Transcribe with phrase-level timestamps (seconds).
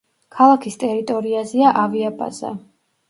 [0.37, 2.51] ქალაქის ტერიტორიაზეა ავიაბაზა.